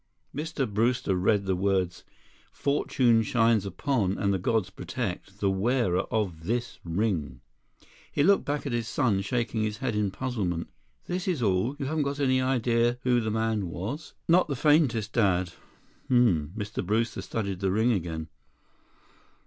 Mr. 0.35 0.67
Brewster 0.67 1.15
read 1.15 1.45
the 1.45 1.55
words: 1.55 2.03
"Fortune 2.51 3.21
shines 3.21 3.67
upon, 3.67 4.17
and 4.17 4.33
the 4.33 4.39
gods 4.39 4.71
protect, 4.71 5.39
the 5.39 5.51
wearer 5.51 6.05
of 6.09 6.45
this 6.45 6.79
ring." 6.83 7.41
He 8.11 8.23
looked 8.23 8.43
back 8.43 8.65
at 8.65 8.71
his 8.71 8.87
son, 8.87 9.21
shaking 9.21 9.61
his 9.61 9.77
head 9.77 9.95
in 9.95 10.09
puzzlement. 10.09 10.69
"This 11.05 11.27
is 11.27 11.43
all? 11.43 11.75
You 11.77 11.85
haven't 11.85 12.19
any 12.19 12.41
idea 12.41 12.97
who 13.03 13.21
the 13.21 13.29
man 13.29 13.67
was?" 13.67 14.15
"Not 14.27 14.47
the 14.47 14.55
faintest, 14.55 15.13
Dad." 15.13 15.49
"H 15.49 15.55
m 16.09 16.27
m." 16.27 16.53
Mr. 16.57 16.83
Brewster 16.83 17.21
studied 17.21 17.59
the 17.59 17.69
ring 17.69 17.91
again. 17.91 18.27